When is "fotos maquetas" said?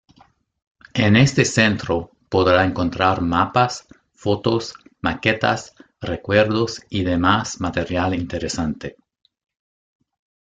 4.15-5.75